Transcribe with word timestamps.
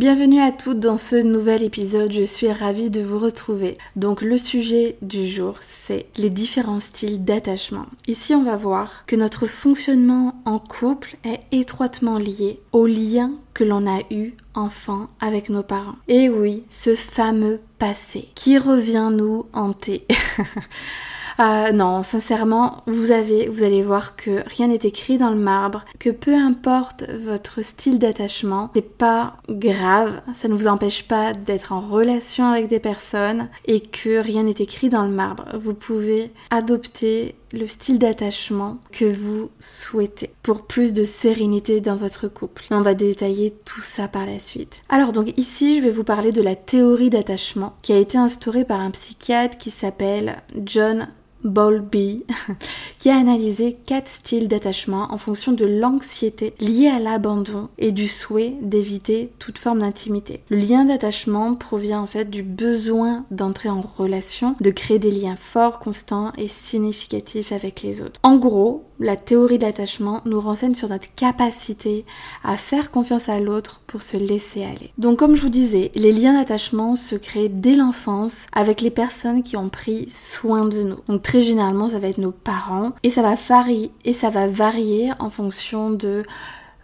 Bienvenue 0.00 0.40
à 0.40 0.50
toutes 0.50 0.80
dans 0.80 0.96
ce 0.96 1.16
nouvel 1.16 1.62
épisode, 1.62 2.10
je 2.10 2.24
suis 2.24 2.50
ravie 2.50 2.88
de 2.88 3.02
vous 3.02 3.18
retrouver. 3.18 3.76
Donc 3.96 4.22
le 4.22 4.38
sujet 4.38 4.96
du 5.02 5.26
jour, 5.26 5.56
c'est 5.60 6.06
les 6.16 6.30
différents 6.30 6.80
styles 6.80 7.22
d'attachement. 7.22 7.84
Ici, 8.08 8.34
on 8.34 8.42
va 8.42 8.56
voir 8.56 9.04
que 9.06 9.14
notre 9.14 9.44
fonctionnement 9.44 10.40
en 10.46 10.58
couple 10.58 11.16
est 11.22 11.40
étroitement 11.52 12.16
lié 12.16 12.62
au 12.72 12.86
lien 12.86 13.32
que 13.52 13.62
l'on 13.62 13.86
a 13.86 14.00
eu 14.10 14.32
enfant 14.54 15.10
avec 15.20 15.50
nos 15.50 15.62
parents. 15.62 15.96
Et 16.08 16.30
oui, 16.30 16.64
ce 16.70 16.94
fameux 16.94 17.60
passé 17.78 18.30
qui 18.34 18.56
revient 18.56 19.10
nous 19.12 19.44
hanter. 19.52 20.06
Euh, 21.40 21.72
non, 21.72 22.02
sincèrement, 22.02 22.82
vous 22.86 23.12
avez, 23.12 23.48
vous 23.48 23.62
allez 23.62 23.82
voir 23.82 24.14
que 24.14 24.42
rien 24.46 24.66
n'est 24.66 24.74
écrit 24.74 25.16
dans 25.16 25.30
le 25.30 25.36
marbre, 25.36 25.84
que 25.98 26.10
peu 26.10 26.34
importe 26.34 27.04
votre 27.10 27.62
style 27.62 27.98
d'attachement, 27.98 28.70
c'est 28.74 28.96
pas 28.96 29.36
grave, 29.48 30.20
ça 30.34 30.48
ne 30.48 30.54
vous 30.54 30.66
empêche 30.66 31.04
pas 31.04 31.32
d'être 31.32 31.72
en 31.72 31.80
relation 31.80 32.46
avec 32.46 32.66
des 32.66 32.80
personnes 32.80 33.48
et 33.66 33.80
que 33.80 34.18
rien 34.18 34.42
n'est 34.42 34.50
écrit 34.50 34.90
dans 34.90 35.04
le 35.04 35.10
marbre. 35.10 35.46
Vous 35.54 35.72
pouvez 35.72 36.30
adopter 36.50 37.36
le 37.52 37.66
style 37.66 37.98
d'attachement 37.98 38.78
que 38.92 39.10
vous 39.10 39.50
souhaitez 39.58 40.30
pour 40.42 40.66
plus 40.66 40.92
de 40.92 41.04
sérénité 41.04 41.80
dans 41.80 41.96
votre 41.96 42.28
couple. 42.28 42.64
On 42.70 42.82
va 42.82 42.94
détailler 42.94 43.52
tout 43.64 43.80
ça 43.80 44.08
par 44.08 44.26
la 44.26 44.38
suite. 44.38 44.76
Alors 44.88 45.12
donc 45.12 45.32
ici, 45.38 45.78
je 45.78 45.82
vais 45.82 45.90
vous 45.90 46.04
parler 46.04 46.32
de 46.32 46.42
la 46.42 46.54
théorie 46.54 47.10
d'attachement 47.10 47.74
qui 47.82 47.92
a 47.92 47.98
été 47.98 48.18
instaurée 48.18 48.64
par 48.64 48.80
un 48.80 48.90
psychiatre 48.90 49.58
qui 49.58 49.70
s'appelle 49.70 50.42
John 50.64 51.08
Bowlby, 51.44 52.24
qui 52.98 53.10
a 53.10 53.16
analysé 53.16 53.76
quatre 53.86 54.08
styles 54.08 54.48
d'attachement 54.48 55.08
en 55.10 55.18
fonction 55.18 55.52
de 55.52 55.64
l'anxiété 55.64 56.54
liée 56.60 56.88
à 56.88 56.98
l'abandon 56.98 57.68
et 57.78 57.92
du 57.92 58.08
souhait 58.08 58.54
d'éviter 58.60 59.30
toute 59.38 59.58
forme 59.58 59.80
d'intimité. 59.80 60.40
Le 60.48 60.58
lien 60.58 60.84
d'attachement 60.84 61.54
provient 61.54 62.00
en 62.00 62.06
fait 62.06 62.30
du 62.30 62.42
besoin 62.42 63.24
d'entrer 63.30 63.68
en 63.68 63.80
relation, 63.80 64.56
de 64.60 64.70
créer 64.70 64.98
des 64.98 65.10
liens 65.10 65.36
forts, 65.36 65.78
constants 65.78 66.32
et 66.36 66.48
significatifs 66.48 67.52
avec 67.52 67.82
les 67.82 68.00
autres. 68.00 68.20
En 68.22 68.36
gros, 68.36 68.84
la 69.00 69.16
théorie 69.16 69.58
d'attachement 69.58 70.20
nous 70.26 70.40
renseigne 70.40 70.74
sur 70.74 70.88
notre 70.88 71.12
capacité 71.14 72.04
à 72.44 72.56
faire 72.56 72.90
confiance 72.90 73.28
à 73.28 73.40
l'autre 73.40 73.80
pour 73.86 74.02
se 74.02 74.16
laisser 74.16 74.62
aller. 74.62 74.92
Donc 74.98 75.18
comme 75.18 75.34
je 75.34 75.42
vous 75.42 75.48
disais, 75.48 75.90
les 75.94 76.12
liens 76.12 76.34
d'attachement 76.34 76.94
se 76.96 77.16
créent 77.16 77.48
dès 77.48 77.74
l'enfance 77.74 78.46
avec 78.52 78.80
les 78.80 78.90
personnes 78.90 79.42
qui 79.42 79.56
ont 79.56 79.70
pris 79.70 80.08
soin 80.08 80.66
de 80.66 80.82
nous. 80.82 80.98
Donc 81.08 81.22
très 81.22 81.42
généralement, 81.42 81.88
ça 81.88 81.98
va 81.98 82.08
être 82.08 82.18
nos 82.18 82.30
parents 82.30 82.92
et 83.02 83.10
ça 83.10 83.22
va 83.22 83.34
varier 83.34 83.90
et 84.04 84.12
ça 84.12 84.30
va 84.30 84.46
varier 84.46 85.12
en 85.18 85.30
fonction 85.30 85.90
de 85.90 86.24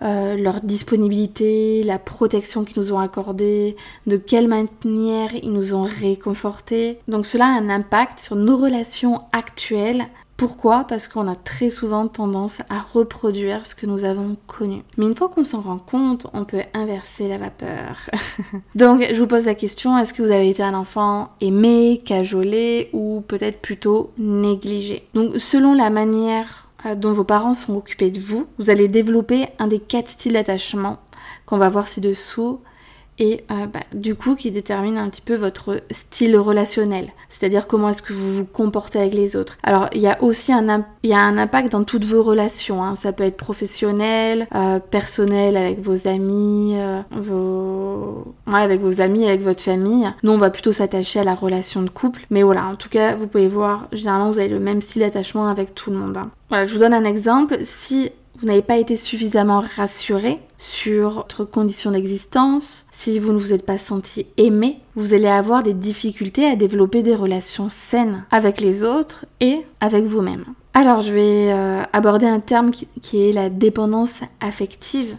euh, 0.03 0.37
leur 0.37 0.61
disponibilité, 0.61 1.83
la 1.83 1.99
protection 1.99 2.65
qu'ils 2.65 2.83
nous 2.83 2.93
ont 2.93 2.99
accordée, 2.99 3.77
de 4.07 4.19
quelle 4.19 4.47
manière 4.47 5.35
ils 5.43 5.53
nous 5.53 5.73
ont 5.73 5.85
réconfortés. 5.85 6.99
Donc 7.09 7.25
cela 7.25 7.47
a 7.47 7.59
un 7.59 7.71
impact 7.71 8.19
sur 8.19 8.37
nos 8.37 8.57
relations 8.57 9.23
actuelles 9.33 10.07
pourquoi 10.37 10.85
Parce 10.85 11.09
qu'on 11.09 11.29
a 11.29 11.35
très 11.35 11.71
souvent 11.71 12.09
tendance 12.09 12.61
à 12.69 12.79
reproduire 12.79 13.65
ce 13.65 13.75
que 13.75 13.87
nous 13.87 14.05
avons 14.05 14.37
connu. 14.47 14.83
Mais 14.99 15.07
une 15.07 15.17
fois 15.17 15.29
qu'on 15.29 15.45
s'en 15.45 15.63
rend 15.63 15.79
compte, 15.79 16.27
on 16.35 16.45
peut 16.45 16.63
inverser 16.75 17.29
la 17.29 17.39
vapeur. 17.39 18.11
Donc 18.75 19.03
je 19.13 19.19
vous 19.19 19.27
pose 19.27 19.47
la 19.47 19.55
question, 19.55 19.97
est-ce 19.97 20.13
que 20.13 20.23
vous 20.23 20.31
avez 20.31 20.51
été 20.51 20.63
un 20.63 20.75
enfant 20.75 21.31
aimé, 21.41 21.99
cajolé 22.05 22.91
ou 22.93 23.23
peut-être 23.27 23.61
plutôt 23.61 24.11
négligé 24.19 25.07
Donc 25.15 25.37
selon 25.37 25.73
la 25.73 25.89
manière 25.89 26.69
euh, 26.85 26.95
dont 26.95 27.13
vos 27.13 27.25
parents 27.25 27.55
sont 27.55 27.75
occupés 27.75 28.11
de 28.11 28.21
vous, 28.21 28.47
vous 28.59 28.69
allez 28.69 28.89
développer 28.89 29.47
un 29.59 29.69
des 29.69 29.79
quatre 29.79 30.09
styles 30.09 30.35
d'attachement 30.35 30.99
qu'on 31.47 31.57
va 31.57 31.71
voir 31.71 31.89
ci-dessous 31.89 32.61
et 33.19 33.45
euh, 33.51 33.67
bah, 33.67 33.81
du 33.95 34.15
coup 34.15 34.35
qui 34.35 34.51
détermine 34.51 34.99
un 34.99 35.09
petit 35.09 35.23
peu 35.23 35.35
votre 35.35 35.81
style 35.91 36.37
relationnel, 36.37 37.13
c'est-à-dire 37.29 37.67
comment 37.67 37.89
est-ce 37.89 38.03
que 38.03 38.13
vous 38.13 38.35
vous 38.35 38.45
comportez 38.45 38.99
avec 38.99 39.15
les 39.15 39.37
autres. 39.37 39.59
Alors 39.63 39.89
il 39.95 40.01
y 40.01 40.07
a 40.07 40.23
aussi 40.23 40.53
un, 40.53 40.85
il 41.03 41.11
y 41.11 41.15
a 41.15 41.21
un 41.21 41.39
impact 41.39 41.73
dans 41.73 41.85
toutes 41.85 42.05
vos 42.05 42.23
relations, 42.23 42.83
hein. 42.83 42.97
ça 42.97 43.13
peut 43.13 43.25
être 43.25 43.37
professionnel, 43.37 44.47
euh, 44.55 44.79
personnel 44.79 45.57
avec 45.57 45.81
vos 45.81 46.07
amis, 46.07 46.75
euh, 46.77 47.03
avec 48.47 48.81
vos 48.81 49.01
amis, 49.01 49.27
avec 49.27 49.43
votre 49.43 49.63
famille. 49.63 50.11
Nous 50.23 50.33
on 50.33 50.39
va 50.39 50.51
plutôt 50.51 50.73
s'attacher 50.73 51.21
à 51.21 51.25
la 51.25 51.35
relation 51.35 51.83
de 51.83 51.91
couple, 51.91 52.27
mais 52.31 52.43
voilà, 52.43 52.67
en 52.67 52.75
tout 52.75 52.89
cas 52.89 53.15
vous 53.17 53.27
pouvez 53.27 53.49
voir, 53.49 53.89
généralement 53.93 54.31
vous 54.31 54.39
avez 54.39 54.49
le 54.49 54.61
même 54.61 54.81
style 54.81 55.03
d'attachement 55.03 55.49
avec 55.49 55.75
tout 55.75 55.91
le 55.91 55.97
monde. 55.97 56.17
Hein. 56.17 56.31
Voilà, 56.49 56.65
je 56.65 56.73
vous 56.73 56.79
donne 56.79 56.95
un 56.95 57.05
exemple, 57.05 57.59
si 57.63 58.11
vous 58.39 58.47
n'avez 58.47 58.63
pas 58.63 58.77
été 58.77 58.97
suffisamment 58.97 59.63
rassuré 59.77 60.41
sur 60.59 61.15
votre 61.15 61.45
condition 61.45 61.91
d'existence, 61.91 62.87
si 62.93 63.19
vous 63.19 63.33
ne 63.33 63.39
vous 63.39 63.53
êtes 63.53 63.67
pas 63.67 63.79
senti 63.79 64.27
aimé, 64.37 64.81
vous 64.95 65.15
allez 65.15 65.29
avoir 65.29 65.63
des 65.63 65.75
difficultés 65.75 66.47
à 66.47 66.57
développer 66.57 67.03
des 67.03 67.15
relations 67.15 67.69
saines 67.69 68.25
avec 68.31 68.61
les 68.61 68.85
autres 68.85 69.27
et 69.41 69.65
avec 69.81 70.05
vous-même. 70.05 70.45
Alors 70.75 71.01
je 71.01 71.13
vais 71.13 71.53
euh, 71.53 71.83
aborder 71.93 72.27
un 72.27 72.41
terme 72.41 72.71
qui 72.71 73.29
est 73.29 73.33
la 73.33 73.49
dépendance 73.49 74.21
affective. 74.41 75.17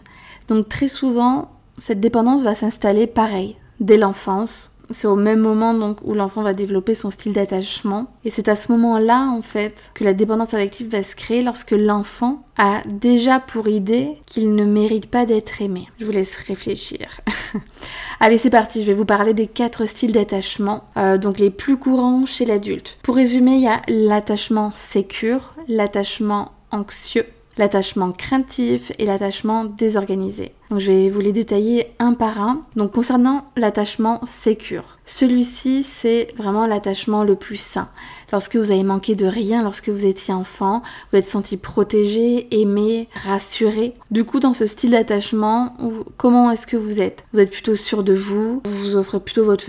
Donc 0.48 0.68
très 0.68 0.88
souvent, 0.88 1.50
cette 1.78 2.00
dépendance 2.00 2.42
va 2.42 2.54
s'installer 2.54 3.06
pareil, 3.06 3.56
dès 3.80 3.96
l'enfance, 3.96 4.77
c'est 4.90 5.06
au 5.06 5.16
même 5.16 5.40
moment 5.40 5.74
donc 5.74 5.98
où 6.04 6.14
l'enfant 6.14 6.42
va 6.42 6.54
développer 6.54 6.94
son 6.94 7.10
style 7.10 7.32
d'attachement. 7.32 8.06
Et 8.24 8.30
c'est 8.30 8.48
à 8.48 8.56
ce 8.56 8.72
moment-là, 8.72 9.28
en 9.28 9.42
fait, 9.42 9.90
que 9.94 10.04
la 10.04 10.14
dépendance 10.14 10.54
affective 10.54 10.88
va 10.88 11.02
se 11.02 11.16
créer 11.16 11.42
lorsque 11.42 11.72
l'enfant 11.72 12.42
a 12.56 12.82
déjà 12.86 13.40
pour 13.40 13.68
idée 13.68 14.18
qu'il 14.26 14.54
ne 14.54 14.64
mérite 14.64 15.10
pas 15.10 15.26
d'être 15.26 15.62
aimé. 15.62 15.88
Je 15.98 16.04
vous 16.04 16.12
laisse 16.12 16.36
réfléchir. 16.36 17.20
Allez, 18.20 18.38
c'est 18.38 18.50
parti, 18.50 18.82
je 18.82 18.88
vais 18.88 18.94
vous 18.94 19.04
parler 19.04 19.34
des 19.34 19.46
quatre 19.46 19.86
styles 19.86 20.12
d'attachement, 20.12 20.84
euh, 20.96 21.18
donc 21.18 21.38
les 21.38 21.50
plus 21.50 21.76
courants 21.76 22.26
chez 22.26 22.44
l'adulte. 22.44 22.98
Pour 23.02 23.14
résumer, 23.14 23.54
il 23.54 23.62
y 23.62 23.68
a 23.68 23.82
l'attachement 23.88 24.72
sécure, 24.74 25.54
l'attachement 25.68 26.52
anxieux, 26.72 27.26
l'attachement 27.58 28.12
craintif 28.12 28.92
et 28.98 29.04
l'attachement 29.04 29.64
désorganisé. 29.64 30.52
Donc 30.70 30.80
je 30.80 30.92
vais 30.92 31.08
vous 31.08 31.20
les 31.20 31.32
détailler 31.32 31.88
un 31.98 32.14
par 32.14 32.40
un. 32.40 32.62
Donc 32.76 32.92
concernant 32.92 33.44
l'attachement 33.56 34.20
sécure, 34.24 34.98
celui-ci 35.04 35.82
c'est 35.82 36.28
vraiment 36.36 36.66
l'attachement 36.66 37.24
le 37.24 37.34
plus 37.34 37.56
sain. 37.56 37.88
Lorsque 38.30 38.56
vous 38.56 38.70
avez 38.70 38.82
manqué 38.82 39.14
de 39.14 39.24
rien 39.26 39.62
lorsque 39.62 39.88
vous 39.88 40.04
étiez 40.04 40.34
enfant, 40.34 40.82
vous 41.10 41.18
êtes 41.18 41.26
senti 41.26 41.56
protégé, 41.56 42.46
aimé, 42.60 43.08
rassuré. 43.24 43.94
Du 44.10 44.24
coup 44.24 44.38
dans 44.38 44.52
ce 44.52 44.66
style 44.66 44.90
d'attachement, 44.90 45.74
comment 46.18 46.50
est-ce 46.50 46.66
que 46.66 46.76
vous 46.76 47.00
êtes? 47.00 47.24
Vous 47.32 47.40
êtes 47.40 47.50
plutôt 47.50 47.76
sûr 47.76 48.04
de 48.04 48.12
vous, 48.12 48.60
vous 48.64 48.96
offrez 48.96 49.20
plutôt 49.20 49.44
votre, 49.44 49.64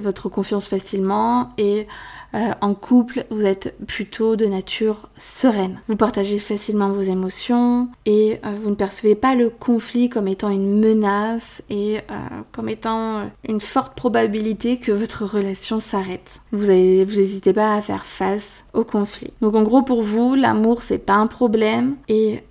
votre 0.00 0.28
confiance 0.28 0.68
facilement 0.68 1.48
et 1.56 1.86
euh, 2.34 2.52
en 2.60 2.74
couple, 2.74 3.24
vous 3.30 3.44
êtes 3.44 3.74
plutôt 3.86 4.36
de 4.36 4.46
nature 4.46 5.08
sereine. 5.16 5.80
Vous 5.86 5.96
partagez 5.96 6.38
facilement 6.38 6.88
vos 6.88 7.02
émotions 7.02 7.88
et 8.06 8.40
euh, 8.44 8.54
vous 8.60 8.70
ne 8.70 8.74
percevez 8.74 9.14
pas 9.14 9.34
le 9.34 9.50
conflit 9.50 10.08
comme 10.08 10.28
étant 10.28 10.50
une 10.50 10.80
menace 10.80 11.62
et 11.68 11.98
euh, 11.98 12.16
comme 12.52 12.68
étant 12.68 13.30
une 13.46 13.60
forte 13.60 13.94
probabilité 13.94 14.78
que 14.78 14.92
votre 14.92 15.24
relation 15.24 15.80
s'arrête. 15.80 16.40
Vous 16.52 16.66
n'hésitez 16.66 17.52
pas 17.52 17.74
à 17.74 17.82
faire 17.82 18.06
face 18.06 18.64
au 18.72 18.84
conflit. 18.84 19.32
Donc 19.40 19.54
en 19.54 19.62
gros 19.62 19.82
pour 19.82 20.02
vous, 20.02 20.34
l'amour 20.34 20.82
c'est 20.82 20.98
pas 20.98 21.14
un 21.14 21.26
problème 21.26 21.96
et 22.08 22.42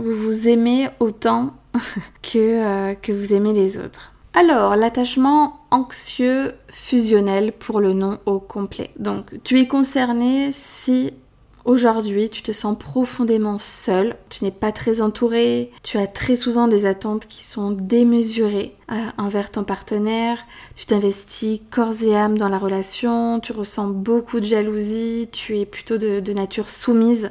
vous 0.00 0.12
vous 0.12 0.48
aimez 0.48 0.88
autant 1.00 1.54
que, 2.22 2.94
que 2.94 3.12
vous 3.12 3.34
aimez 3.34 3.52
les 3.52 3.78
autres. 3.78 4.12
Alors, 4.38 4.76
l'attachement 4.76 5.60
anxieux 5.70 6.52
fusionnel 6.70 7.54
pour 7.54 7.80
le 7.80 7.94
nom 7.94 8.18
au 8.26 8.38
complet. 8.38 8.90
Donc, 8.98 9.42
tu 9.44 9.58
es 9.58 9.66
concerné 9.66 10.52
si 10.52 11.14
aujourd'hui 11.64 12.28
tu 12.28 12.42
te 12.42 12.52
sens 12.52 12.78
profondément 12.78 13.58
seul, 13.58 14.14
tu 14.28 14.44
n'es 14.44 14.50
pas 14.50 14.72
très 14.72 15.00
entouré, 15.00 15.72
tu 15.82 15.96
as 15.96 16.06
très 16.06 16.36
souvent 16.36 16.68
des 16.68 16.84
attentes 16.84 17.26
qui 17.26 17.44
sont 17.44 17.70
démesurées 17.70 18.76
euh, 18.92 19.06
envers 19.16 19.50
ton 19.50 19.64
partenaire, 19.64 20.36
tu 20.74 20.84
t'investis 20.84 21.62
corps 21.70 22.02
et 22.02 22.14
âme 22.14 22.36
dans 22.36 22.50
la 22.50 22.58
relation, 22.58 23.40
tu 23.40 23.52
ressens 23.52 23.86
beaucoup 23.86 24.40
de 24.40 24.44
jalousie, 24.44 25.30
tu 25.32 25.58
es 25.58 25.64
plutôt 25.64 25.96
de, 25.96 26.32
nature 26.34 26.68
soumise. 26.68 27.30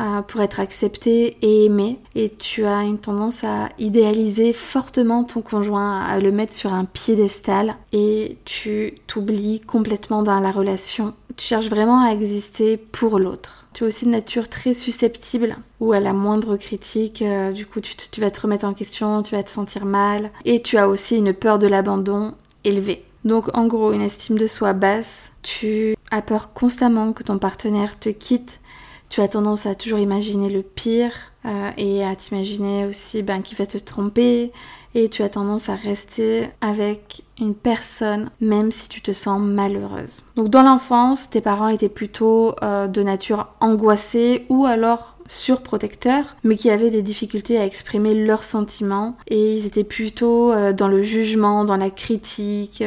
Euh, 0.00 0.22
pour 0.22 0.40
être 0.40 0.60
accepté 0.60 1.36
et 1.42 1.64
aimé. 1.64 1.98
Et 2.14 2.30
tu 2.30 2.64
as 2.64 2.82
une 2.82 2.98
tendance 2.98 3.44
à 3.44 3.68
idéaliser 3.78 4.52
fortement 4.52 5.24
ton 5.24 5.42
conjoint, 5.42 6.04
à 6.04 6.20
le 6.20 6.32
mettre 6.32 6.54
sur 6.54 6.72
un 6.74 6.84
piédestal. 6.84 7.76
Et 7.92 8.38
tu 8.44 8.94
t'oublies 9.06 9.60
complètement 9.60 10.22
dans 10.22 10.40
la 10.40 10.50
relation. 10.50 11.14
Tu 11.36 11.46
cherches 11.46 11.68
vraiment 11.68 12.02
à 12.04 12.12
exister 12.12 12.76
pour 12.76 13.18
l'autre. 13.18 13.66
Tu 13.72 13.84
es 13.84 13.86
aussi 13.86 14.06
de 14.06 14.10
nature 14.10 14.48
très 14.48 14.74
susceptible 14.74 15.56
ou 15.80 15.92
à 15.92 16.00
la 16.00 16.12
moindre 16.12 16.56
critique, 16.56 17.22
euh, 17.22 17.52
du 17.52 17.64
coup 17.64 17.80
tu, 17.80 17.94
tu 17.94 18.20
vas 18.20 18.30
te 18.32 18.40
remettre 18.40 18.64
en 18.64 18.74
question, 18.74 19.22
tu 19.22 19.36
vas 19.36 19.42
te 19.44 19.50
sentir 19.50 19.84
mal. 19.84 20.30
Et 20.44 20.62
tu 20.62 20.76
as 20.78 20.88
aussi 20.88 21.16
une 21.16 21.32
peur 21.32 21.60
de 21.60 21.68
l'abandon 21.68 22.34
élevée. 22.64 23.04
Donc 23.24 23.56
en 23.56 23.66
gros, 23.66 23.92
une 23.92 24.02
estime 24.02 24.38
de 24.38 24.46
soi 24.46 24.72
basse, 24.72 25.32
tu 25.42 25.96
as 26.10 26.22
peur 26.22 26.52
constamment 26.52 27.12
que 27.12 27.22
ton 27.22 27.38
partenaire 27.38 27.98
te 27.98 28.08
quitte, 28.08 28.60
tu 29.08 29.20
as 29.20 29.28
tendance 29.28 29.66
à 29.66 29.74
toujours 29.74 29.98
imaginer 29.98 30.50
le 30.50 30.62
pire 30.62 31.12
euh, 31.46 31.70
et 31.76 32.04
à 32.04 32.14
t'imaginer 32.14 32.84
aussi 32.86 33.22
ben, 33.22 33.42
qu'il 33.42 33.56
va 33.56 33.66
te 33.66 33.78
tromper 33.78 34.52
et 34.94 35.08
tu 35.08 35.22
as 35.22 35.28
tendance 35.28 35.68
à 35.68 35.74
rester 35.74 36.48
avec 36.60 37.22
une 37.40 37.54
personne 37.54 38.30
même 38.40 38.70
si 38.70 38.88
tu 38.88 39.00
te 39.00 39.12
sens 39.12 39.40
malheureuse. 39.40 40.24
Donc 40.36 40.50
dans 40.50 40.62
l'enfance, 40.62 41.30
tes 41.30 41.40
parents 41.40 41.68
étaient 41.68 41.88
plutôt 41.88 42.54
euh, 42.62 42.86
de 42.86 43.02
nature 43.02 43.48
angoissée 43.60 44.46
ou 44.48 44.66
alors 44.66 45.14
surprotecteurs, 45.26 46.36
mais 46.42 46.56
qui 46.56 46.70
avaient 46.70 46.90
des 46.90 47.02
difficultés 47.02 47.58
à 47.58 47.64
exprimer 47.64 48.14
leurs 48.14 48.44
sentiments 48.44 49.16
et 49.26 49.54
ils 49.54 49.66
étaient 49.66 49.84
plutôt 49.84 50.52
euh, 50.52 50.72
dans 50.72 50.88
le 50.88 51.02
jugement, 51.02 51.64
dans 51.64 51.76
la 51.76 51.90
critique 51.90 52.82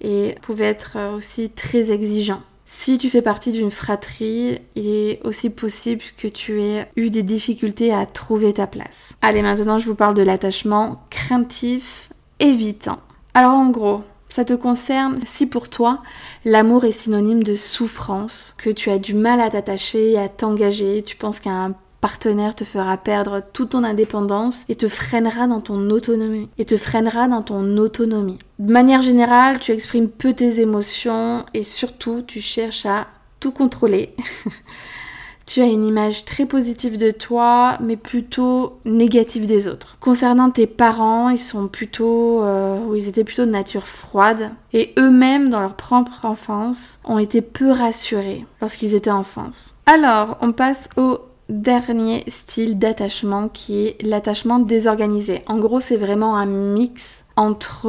et 0.00 0.36
pouvaient 0.42 0.66
être 0.66 0.96
aussi 1.16 1.50
très 1.50 1.90
exigeants. 1.90 2.42
Si 2.70 2.98
tu 2.98 3.08
fais 3.08 3.22
partie 3.22 3.50
d'une 3.50 3.70
fratrie, 3.70 4.60
il 4.74 4.86
est 4.86 5.20
aussi 5.24 5.48
possible 5.48 6.02
que 6.18 6.28
tu 6.28 6.60
aies 6.60 6.86
eu 6.96 7.08
des 7.08 7.22
difficultés 7.22 7.94
à 7.94 8.04
trouver 8.04 8.52
ta 8.52 8.66
place. 8.66 9.16
Allez, 9.22 9.40
maintenant 9.40 9.78
je 9.78 9.86
vous 9.86 9.94
parle 9.94 10.12
de 10.12 10.22
l'attachement 10.22 11.02
craintif, 11.08 12.10
évitant. 12.40 12.98
Alors 13.32 13.54
en 13.54 13.70
gros, 13.70 14.02
ça 14.28 14.44
te 14.44 14.52
concerne 14.52 15.18
si 15.24 15.46
pour 15.46 15.70
toi 15.70 16.02
l'amour 16.44 16.84
est 16.84 16.92
synonyme 16.92 17.42
de 17.42 17.56
souffrance, 17.56 18.54
que 18.58 18.68
tu 18.68 18.90
as 18.90 18.98
du 18.98 19.14
mal 19.14 19.40
à 19.40 19.48
t'attacher, 19.48 20.18
à 20.18 20.28
t'engager, 20.28 21.02
tu 21.02 21.16
penses 21.16 21.40
qu'un 21.40 21.74
partenaire 22.00 22.54
te 22.54 22.64
fera 22.64 22.96
perdre 22.96 23.42
toute 23.52 23.70
ton 23.70 23.84
indépendance 23.84 24.64
et 24.68 24.76
te 24.76 24.88
freinera 24.88 25.46
dans 25.46 25.60
ton 25.60 25.90
autonomie. 25.90 26.48
Et 26.58 26.64
te 26.64 26.76
freinera 26.76 27.28
dans 27.28 27.42
ton 27.42 27.76
autonomie. 27.76 28.38
De 28.58 28.72
manière 28.72 29.02
générale, 29.02 29.58
tu 29.58 29.72
exprimes 29.72 30.08
peu 30.08 30.32
tes 30.32 30.60
émotions 30.60 31.44
et 31.54 31.64
surtout 31.64 32.22
tu 32.26 32.40
cherches 32.40 32.86
à 32.86 33.06
tout 33.40 33.52
contrôler. 33.52 34.14
tu 35.48 35.62
as 35.62 35.66
une 35.66 35.86
image 35.86 36.24
très 36.26 36.44
positive 36.44 36.98
de 36.98 37.10
toi, 37.10 37.78
mais 37.80 37.96
plutôt 37.96 38.80
négative 38.84 39.46
des 39.46 39.66
autres. 39.66 39.96
Concernant 39.98 40.50
tes 40.50 40.66
parents, 40.66 41.30
ils 41.30 41.38
sont 41.38 41.68
plutôt, 41.68 42.42
euh, 42.42 42.94
ils 42.94 43.08
étaient 43.08 43.24
plutôt 43.24 43.46
de 43.46 43.50
nature 43.50 43.86
froide, 43.86 44.50
et 44.74 44.92
eux-mêmes, 44.98 45.48
dans 45.48 45.60
leur 45.60 45.74
propre 45.74 46.26
enfance, 46.26 47.00
ont 47.04 47.18
été 47.18 47.40
peu 47.40 47.70
rassurés 47.70 48.44
lorsqu'ils 48.60 48.94
étaient 48.94 49.10
enfants. 49.10 49.48
Alors, 49.86 50.36
on 50.42 50.52
passe 50.52 50.90
au 50.98 51.18
dernier 51.48 52.24
style 52.28 52.78
d'attachement 52.78 53.48
qui 53.48 53.86
est 53.86 54.02
l'attachement 54.02 54.58
désorganisé. 54.58 55.42
En 55.46 55.58
gros, 55.58 55.80
c'est 55.80 55.96
vraiment 55.96 56.36
un 56.36 56.46
mix 56.46 57.24
entre 57.36 57.86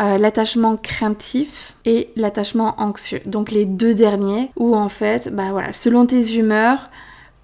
euh, 0.00 0.18
l'attachement 0.18 0.76
craintif 0.76 1.74
et 1.84 2.10
l'attachement 2.16 2.74
anxieux. 2.78 3.20
Donc 3.26 3.50
les 3.50 3.64
deux 3.64 3.94
derniers 3.94 4.50
où 4.56 4.76
en 4.76 4.88
fait, 4.88 5.34
bah 5.34 5.50
voilà, 5.50 5.72
selon 5.72 6.06
tes 6.06 6.36
humeurs, 6.36 6.90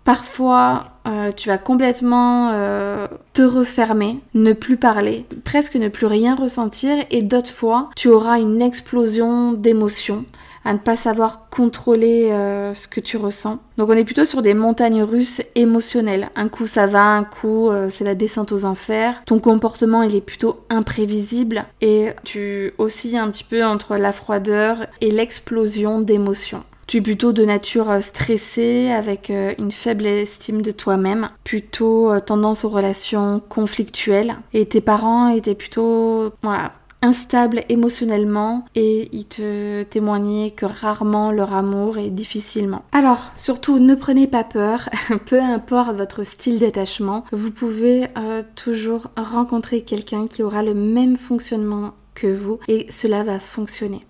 Parfois, 0.05 0.83
euh, 1.07 1.31
tu 1.31 1.49
vas 1.49 1.59
complètement 1.59 2.51
euh, 2.53 3.07
te 3.35 3.43
refermer, 3.43 4.19
ne 4.35 4.53
plus 4.53 4.77
parler, 4.77 5.27
presque 5.45 5.77
ne 5.77 5.87
plus 5.87 6.07
rien 6.07 6.35
ressentir, 6.35 6.97
et 7.13 7.23
d'autres 7.23 7.53
fois, 7.53 7.89
tu 7.95 8.09
auras 8.09 8.41
une 8.41 8.61
explosion 8.61 9.53
d'émotions 9.53 10.25
à 10.65 10.73
ne 10.73 10.79
pas 10.79 10.97
savoir 10.97 11.49
contrôler 11.51 12.31
euh, 12.31 12.75
ce 12.75 12.89
que 12.89 13.01
tu 13.01 13.17
ressens. 13.17 13.59
Donc 13.79 13.89
on 13.89 13.93
est 13.93 14.05
plutôt 14.05 14.25
sur 14.25 14.43
des 14.43 14.55
montagnes 14.55 15.03
russes 15.03 15.43
émotionnelles. 15.55 16.31
Un 16.37 16.49
coup 16.49 16.67
ça 16.67 16.87
va, 16.87 17.05
un 17.05 17.25
coup 17.25 17.71
euh, 17.71 17.89
c'est 17.89 18.05
la 18.05 18.15
descente 18.15 18.53
aux 18.53 18.65
enfers. 18.65 19.23
Ton 19.25 19.39
comportement 19.39 20.03
il 20.03 20.15
est 20.15 20.21
plutôt 20.21 20.61
imprévisible 20.71 21.65
et 21.81 22.11
tu 22.25 22.73
oscilles 22.79 23.19
un 23.19 23.31
petit 23.31 23.45
peu 23.45 23.65
entre 23.65 23.97
la 23.97 24.13
froideur 24.13 24.87
et 25.01 25.11
l'explosion 25.11 26.01
d'émotions. 26.01 26.63
Tu 26.89 26.99
es 26.99 27.01
plutôt 27.01 27.33
de 27.33 27.45
nature 27.45 27.91
euh, 27.91 28.01
stressée, 28.01 28.91
avec 28.91 29.33
une 29.59 29.71
faible 29.71 30.05
estime 30.05 30.63
de 30.63 30.73
toi-même, 30.73 31.31
plutôt 31.45 32.19
tendance 32.21 32.65
aux 32.65 32.69
relations 32.69 33.41
conflictuelles. 33.49 34.37
Et 34.53 34.67
tes 34.67 34.81
parents 34.81 35.29
étaient 35.29 35.55
plutôt 35.55 36.33
voilà, 36.43 36.73
instable 37.03 37.65
émotionnellement 37.69 38.65
et 38.75 39.09
ils 39.13 39.27
te 39.27 39.83
témoignaient 39.83 40.53
que 40.53 40.67
rarement 40.67 41.31
leur 41.31 41.55
amour 41.55 41.99
est 41.99 42.11
difficilement. 42.11 42.83
Alors, 42.93 43.31
surtout, 43.37 43.79
ne 43.79 43.95
prenez 43.95 44.27
pas 44.27 44.45
peur, 44.45 44.89
peu 45.27 45.41
importe 45.41 45.97
votre 45.97 46.25
style 46.25 46.61
d'attachement, 46.61 47.25
vous 47.33 47.51
pouvez 47.51 48.07
euh, 48.17 48.43
toujours 48.55 49.09
rencontrer 49.17 49.83
quelqu'un 49.83 50.27
qui 50.27 50.43
aura 50.43 50.63
le 50.63 50.75
même 50.75 51.17
fonctionnement 51.17 51.93
que 52.15 52.27
vous 52.27 52.59
et 52.69 52.87
cela 52.91 53.23
va 53.23 53.39
fonctionner. 53.39 54.05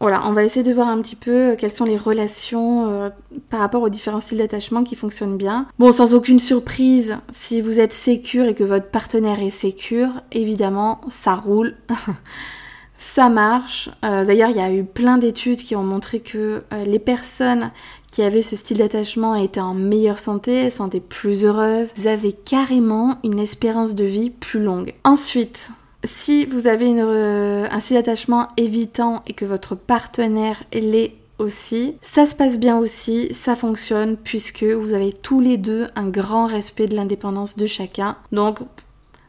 Voilà, 0.00 0.22
on 0.26 0.32
va 0.32 0.44
essayer 0.44 0.62
de 0.62 0.72
voir 0.72 0.88
un 0.88 1.00
petit 1.00 1.16
peu 1.16 1.30
euh, 1.30 1.56
quelles 1.56 1.72
sont 1.72 1.84
les 1.84 1.96
relations 1.96 2.88
euh, 2.88 3.08
par 3.50 3.60
rapport 3.60 3.82
aux 3.82 3.88
différents 3.88 4.20
styles 4.20 4.38
d'attachement 4.38 4.84
qui 4.84 4.94
fonctionnent 4.94 5.36
bien. 5.36 5.66
Bon, 5.78 5.90
sans 5.90 6.14
aucune 6.14 6.38
surprise, 6.38 7.16
si 7.32 7.60
vous 7.60 7.80
êtes 7.80 7.92
sécure 7.92 8.46
et 8.46 8.54
que 8.54 8.64
votre 8.64 8.86
partenaire 8.86 9.40
est 9.40 9.50
sécure, 9.50 10.10
évidemment, 10.30 11.00
ça 11.08 11.34
roule. 11.34 11.74
ça 12.96 13.28
marche. 13.28 13.90
Euh, 14.04 14.24
d'ailleurs, 14.24 14.50
il 14.50 14.56
y 14.56 14.60
a 14.60 14.72
eu 14.72 14.84
plein 14.84 15.18
d'études 15.18 15.58
qui 15.58 15.74
ont 15.74 15.82
montré 15.82 16.20
que 16.20 16.62
les 16.86 17.00
personnes 17.00 17.72
qui 18.12 18.22
avaient 18.22 18.42
ce 18.42 18.56
style 18.56 18.78
d'attachement 18.78 19.34
étaient 19.34 19.60
en 19.60 19.74
meilleure 19.74 20.18
santé, 20.18 20.70
se 20.70 20.78
sentaient 20.78 21.00
plus 21.00 21.44
heureuses, 21.44 21.92
avaient 22.06 22.32
carrément 22.32 23.18
une 23.24 23.38
espérance 23.38 23.94
de 23.94 24.04
vie 24.04 24.30
plus 24.30 24.62
longue. 24.62 24.94
Ensuite, 25.04 25.70
si 26.08 26.46
vous 26.46 26.66
avez 26.66 26.92
euh, 26.96 27.68
un 27.70 27.80
style 27.80 27.96
d'attachement 27.96 28.48
évitant 28.56 29.22
et 29.26 29.34
que 29.34 29.44
votre 29.44 29.74
partenaire 29.74 30.64
l'est 30.72 31.14
aussi, 31.38 31.96
ça 32.02 32.26
se 32.26 32.34
passe 32.34 32.58
bien 32.58 32.78
aussi, 32.78 33.28
ça 33.32 33.54
fonctionne 33.54 34.16
puisque 34.16 34.64
vous 34.64 34.94
avez 34.94 35.12
tous 35.12 35.40
les 35.40 35.56
deux 35.56 35.86
un 35.94 36.08
grand 36.08 36.46
respect 36.46 36.88
de 36.88 36.96
l'indépendance 36.96 37.56
de 37.56 37.66
chacun. 37.66 38.16
Donc 38.32 38.60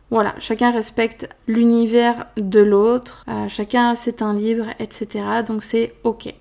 voilà, 0.09 0.33
chacun 0.39 0.71
respecte 0.71 1.29
l'univers 1.47 2.25
de 2.37 2.61
l'autre, 2.61 3.25
euh, 3.27 3.47
chacun 3.47 3.91
a 3.91 3.95
ses 3.95 4.13
temps 4.13 4.33
libres, 4.33 4.69
etc. 4.79 5.23
Donc 5.45 5.61
c'est 5.61 5.93
ok. 6.03 6.33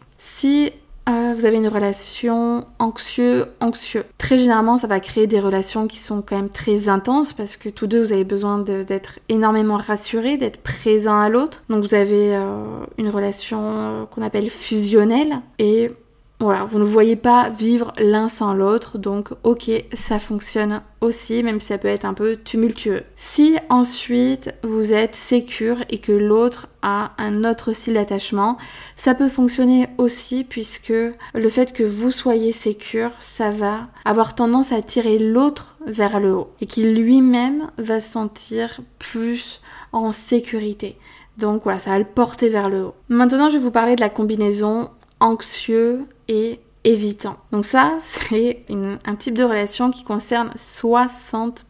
Euh, 1.08 1.34
vous 1.34 1.44
avez 1.44 1.56
une 1.56 1.68
relation 1.68 2.66
anxieux-anxieux. 2.78 4.04
Très 4.18 4.38
généralement, 4.38 4.76
ça 4.76 4.86
va 4.86 5.00
créer 5.00 5.26
des 5.26 5.40
relations 5.40 5.86
qui 5.86 5.98
sont 5.98 6.22
quand 6.22 6.36
même 6.36 6.50
très 6.50 6.88
intenses 6.88 7.32
parce 7.32 7.56
que 7.56 7.68
tous 7.68 7.86
deux, 7.86 8.02
vous 8.02 8.12
avez 8.12 8.24
besoin 8.24 8.58
d'être 8.58 9.18
énormément 9.28 9.76
rassurés, 9.76 10.36
d'être 10.36 10.58
présents 10.58 11.20
à 11.20 11.28
l'autre. 11.28 11.64
Donc 11.70 11.84
vous 11.84 11.94
avez 11.94 12.36
euh, 12.36 12.84
une 12.98 13.08
relation 13.08 13.60
euh, 13.62 14.04
qu'on 14.06 14.22
appelle 14.22 14.50
fusionnelle 14.50 15.36
et 15.58 15.90
voilà, 16.40 16.64
vous 16.64 16.78
ne 16.78 16.84
voyez 16.84 17.16
pas 17.16 17.48
vivre 17.48 17.92
l'un 17.98 18.28
sans 18.28 18.54
l'autre, 18.54 18.96
donc 18.96 19.30
ok, 19.42 19.72
ça 19.92 20.20
fonctionne 20.20 20.82
aussi, 21.00 21.42
même 21.42 21.60
si 21.60 21.68
ça 21.68 21.78
peut 21.78 21.88
être 21.88 22.04
un 22.04 22.14
peu 22.14 22.36
tumultueux. 22.36 23.02
Si 23.16 23.56
ensuite 23.68 24.54
vous 24.62 24.92
êtes 24.92 25.16
sécure 25.16 25.82
et 25.90 25.98
que 25.98 26.12
l'autre 26.12 26.68
a 26.82 27.10
un 27.18 27.42
autre 27.42 27.72
style 27.72 27.94
d'attachement, 27.94 28.56
ça 28.94 29.16
peut 29.16 29.28
fonctionner 29.28 29.88
aussi 29.98 30.44
puisque 30.44 30.92
le 31.34 31.48
fait 31.48 31.72
que 31.72 31.82
vous 31.82 32.12
soyez 32.12 32.52
sécure, 32.52 33.10
ça 33.18 33.50
va 33.50 33.88
avoir 34.04 34.36
tendance 34.36 34.70
à 34.70 34.80
tirer 34.80 35.18
l'autre 35.18 35.76
vers 35.86 36.20
le 36.20 36.32
haut 36.32 36.50
et 36.60 36.66
qu'il 36.66 36.94
lui-même 36.94 37.68
va 37.78 37.98
se 37.98 38.10
sentir 38.10 38.80
plus 39.00 39.60
en 39.90 40.12
sécurité. 40.12 40.98
Donc 41.36 41.62
voilà, 41.64 41.80
ça 41.80 41.90
va 41.90 41.98
le 41.98 42.04
porter 42.04 42.48
vers 42.48 42.68
le 42.68 42.84
haut. 42.84 42.94
Maintenant, 43.08 43.48
je 43.48 43.56
vais 43.56 43.62
vous 43.62 43.70
parler 43.70 43.96
de 43.96 44.00
la 44.00 44.08
combinaison 44.08 44.90
anxieux 45.20 46.06
et 46.28 46.60
évitant. 46.84 47.36
Donc 47.52 47.64
ça, 47.64 47.94
c'est 48.00 48.64
un 49.04 49.16
type 49.16 49.36
de 49.36 49.44
relation 49.44 49.90
qui 49.90 50.04
concerne 50.04 50.50
60% 50.56 51.64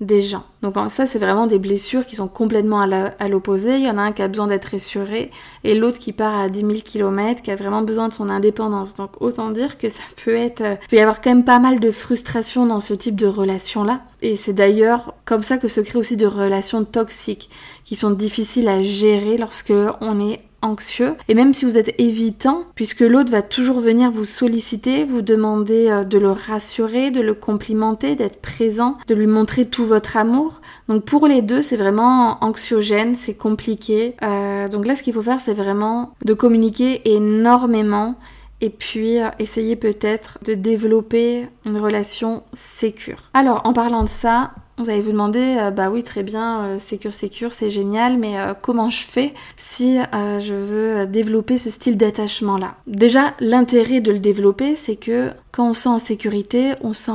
des 0.00 0.22
gens. 0.22 0.44
Donc 0.62 0.76
ça, 0.88 1.04
c'est 1.04 1.18
vraiment 1.18 1.46
des 1.46 1.58
blessures 1.58 2.06
qui 2.06 2.16
sont 2.16 2.28
complètement 2.28 2.80
à 2.80 3.28
l'opposé. 3.28 3.74
Il 3.74 3.82
y 3.82 3.90
en 3.90 3.98
a 3.98 4.02
un 4.02 4.12
qui 4.12 4.22
a 4.22 4.28
besoin 4.28 4.46
d'être 4.46 4.66
rassuré 4.66 5.30
et 5.62 5.74
l'autre 5.74 5.98
qui 5.98 6.12
part 6.12 6.38
à 6.38 6.48
10 6.48 6.60
000 6.60 6.72
km, 6.84 7.42
qui 7.42 7.50
a 7.50 7.56
vraiment 7.56 7.82
besoin 7.82 8.08
de 8.08 8.14
son 8.14 8.30
indépendance. 8.30 8.94
Donc 8.94 9.20
autant 9.20 9.50
dire 9.50 9.78
que 9.78 9.88
ça 9.88 10.02
peut 10.24 10.34
être... 10.34 10.60
Euh, 10.62 10.76
il 10.82 10.88
peut 10.88 10.96
y 10.96 11.00
avoir 11.00 11.20
quand 11.20 11.30
même 11.30 11.44
pas 11.44 11.58
mal 11.58 11.80
de 11.80 11.90
frustration 11.90 12.66
dans 12.66 12.80
ce 12.80 12.94
type 12.94 13.16
de 13.16 13.26
relation-là. 13.26 14.00
Et 14.22 14.36
c'est 14.36 14.54
d'ailleurs 14.54 15.14
comme 15.24 15.42
ça 15.42 15.58
que 15.58 15.68
se 15.68 15.80
créent 15.80 15.98
aussi 15.98 16.16
des 16.16 16.26
relations 16.26 16.84
toxiques 16.84 17.50
qui 17.84 17.94
sont 17.94 18.10
difficiles 18.10 18.68
à 18.68 18.80
gérer 18.80 19.36
lorsque 19.36 19.74
on 20.00 20.20
est 20.20 20.40
anxieux. 20.66 21.14
Et 21.28 21.34
même 21.34 21.54
si 21.54 21.64
vous 21.64 21.78
êtes 21.78 21.94
évitant, 21.98 22.64
puisque 22.74 23.00
l'autre 23.00 23.30
va 23.30 23.42
toujours 23.42 23.80
venir 23.80 24.10
vous 24.10 24.24
solliciter, 24.24 25.04
vous 25.04 25.22
demander 25.22 25.88
euh, 25.88 26.04
de 26.04 26.18
le 26.18 26.30
rassurer, 26.30 27.10
de 27.10 27.20
le 27.20 27.34
complimenter, 27.34 28.14
d'être 28.16 28.40
présent, 28.40 28.94
de 29.06 29.14
lui 29.14 29.26
montrer 29.26 29.66
tout 29.66 29.84
votre 29.84 30.16
amour. 30.16 30.60
Donc 30.88 31.04
pour 31.04 31.26
les 31.26 31.42
deux, 31.42 31.62
c'est 31.62 31.76
vraiment 31.76 32.42
anxiogène, 32.44 33.14
c'est 33.14 33.34
compliqué. 33.34 34.14
Euh, 34.22 34.68
donc 34.68 34.86
là, 34.86 34.94
ce 34.94 35.02
qu'il 35.02 35.12
faut 35.12 35.22
faire, 35.22 35.40
c'est 35.40 35.54
vraiment 35.54 36.14
de 36.24 36.34
communiquer 36.34 37.02
énormément 37.04 38.16
et 38.60 38.70
puis 38.70 39.20
euh, 39.20 39.28
essayer 39.38 39.76
peut-être 39.76 40.38
de 40.44 40.54
développer 40.54 41.48
une 41.64 41.78
relation 41.78 42.42
sécure. 42.52 43.30
Alors 43.34 43.62
en 43.64 43.72
parlant 43.72 44.02
de 44.02 44.08
ça, 44.08 44.52
vous 44.78 44.90
allez 44.90 45.00
vous 45.00 45.12
demander, 45.12 45.56
euh, 45.58 45.70
bah 45.70 45.90
oui 45.90 46.02
très 46.02 46.22
bien, 46.22 46.64
euh, 46.64 46.78
sécure 46.78 47.12
sécure, 47.12 47.52
c'est 47.52 47.70
génial, 47.70 48.18
mais 48.18 48.36
comment 48.62 48.90
je 48.90 49.02
fais 49.02 49.34
si 49.56 49.98
je 50.12 50.54
veux 50.54 51.06
développer 51.06 51.56
ce 51.56 51.70
style 51.70 51.96
d'attachement 51.96 52.58
là 52.58 52.74
Déjà, 52.86 53.34
l'intérêt 53.40 54.00
de 54.00 54.12
le 54.12 54.18
développer, 54.18 54.76
c'est 54.76 54.96
que 54.96 55.30
quand 55.52 55.70
on 55.70 55.72
se 55.72 55.82
sent 55.82 55.88
en 55.88 55.98
sécurité, 55.98 56.74
on 56.82 56.92
se 56.92 57.04
sent 57.04 57.12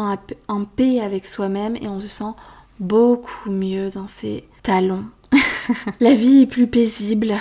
en 0.47 0.65
paix 0.65 0.99
avec 0.99 1.25
soi-même 1.25 1.75
et 1.75 1.87
on 1.87 1.99
se 1.99 2.07
sent 2.07 2.33
beaucoup 2.79 3.49
mieux 3.49 3.89
dans 3.89 4.07
ses 4.07 4.43
talons. 4.63 5.05
La 5.99 6.13
vie 6.13 6.41
est 6.41 6.47
plus 6.47 6.67
paisible, 6.67 7.35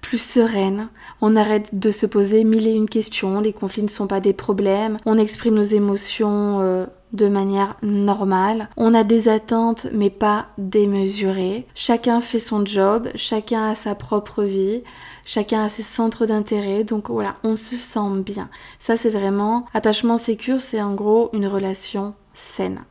plus 0.00 0.18
sereine. 0.18 0.88
On 1.20 1.36
arrête 1.36 1.78
de 1.78 1.90
se 1.90 2.06
poser 2.06 2.44
mille 2.44 2.66
et 2.68 2.72
une 2.72 2.88
questions, 2.88 3.40
les 3.40 3.52
conflits 3.52 3.82
ne 3.82 3.88
sont 3.88 4.06
pas 4.06 4.20
des 4.20 4.34
problèmes, 4.34 4.98
on 5.06 5.18
exprime 5.18 5.54
nos 5.54 5.62
émotions 5.62 6.60
euh, 6.60 6.86
de 7.14 7.28
manière 7.28 7.76
normale, 7.82 8.68
on 8.76 8.92
a 8.92 9.04
des 9.04 9.28
attentes 9.28 9.86
mais 9.92 10.10
pas 10.10 10.48
démesurées, 10.58 11.66
chacun 11.74 12.20
fait 12.20 12.40
son 12.40 12.66
job, 12.66 13.08
chacun 13.14 13.70
a 13.70 13.74
sa 13.74 13.94
propre 13.94 14.42
vie, 14.42 14.82
chacun 15.24 15.64
a 15.64 15.68
ses 15.68 15.82
centres 15.82 16.26
d'intérêt, 16.26 16.84
donc 16.84 17.08
voilà, 17.08 17.36
on 17.44 17.56
se 17.56 17.76
sent 17.76 18.20
bien. 18.26 18.50
Ça 18.78 18.96
c'est 18.96 19.10
vraiment, 19.10 19.64
attachement 19.72 20.18
sécure, 20.18 20.60
c'est 20.60 20.82
en 20.82 20.94
gros 20.94 21.30
une 21.32 21.46
relation 21.46 22.14
saine. 22.34 22.82